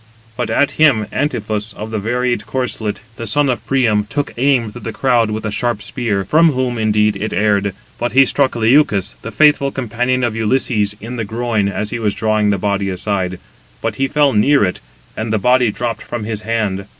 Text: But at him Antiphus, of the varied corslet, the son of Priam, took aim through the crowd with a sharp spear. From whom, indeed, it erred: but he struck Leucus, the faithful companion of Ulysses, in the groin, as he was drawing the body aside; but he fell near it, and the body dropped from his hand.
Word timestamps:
But 0.35 0.49
at 0.49 0.71
him 0.81 1.05
Antiphus, 1.11 1.73
of 1.73 1.91
the 1.91 1.99
varied 1.99 2.47
corslet, 2.47 3.01
the 3.17 3.27
son 3.27 3.49
of 3.49 3.63
Priam, 3.67 4.05
took 4.05 4.33
aim 4.35 4.71
through 4.71 4.81
the 4.81 4.91
crowd 4.91 5.29
with 5.29 5.45
a 5.45 5.51
sharp 5.51 5.83
spear. 5.83 6.25
From 6.25 6.53
whom, 6.53 6.79
indeed, 6.79 7.15
it 7.17 7.31
erred: 7.33 7.75
but 7.99 8.13
he 8.13 8.25
struck 8.25 8.55
Leucus, 8.55 9.13
the 9.21 9.29
faithful 9.29 9.69
companion 9.69 10.23
of 10.23 10.35
Ulysses, 10.35 10.95
in 10.99 11.17
the 11.17 11.23
groin, 11.23 11.67
as 11.69 11.91
he 11.91 11.99
was 11.99 12.15
drawing 12.15 12.49
the 12.49 12.57
body 12.57 12.89
aside; 12.89 13.37
but 13.79 13.97
he 13.97 14.07
fell 14.07 14.33
near 14.33 14.65
it, 14.65 14.79
and 15.15 15.31
the 15.31 15.37
body 15.37 15.69
dropped 15.69 16.01
from 16.01 16.23
his 16.23 16.41
hand. 16.41 16.87